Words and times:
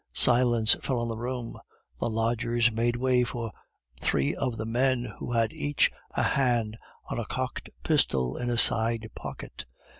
Silence 0.13 0.75
fell 0.81 0.99
on 0.99 1.07
the 1.09 1.15
room. 1.15 1.59
The 1.99 2.09
lodgers 2.09 2.71
made 2.71 2.95
way 2.95 3.23
for 3.23 3.51
three 4.01 4.33
of 4.33 4.57
the 4.57 4.65
men, 4.65 5.03
who 5.19 5.33
had 5.33 5.53
each 5.53 5.91
a 6.15 6.23
hand 6.23 6.75
on 7.11 7.19
a 7.19 7.25
cocked 7.25 7.69
pistol 7.83 8.35
in 8.35 8.49
a 8.49 8.57
side 8.57 9.11
pocket. 9.13 9.65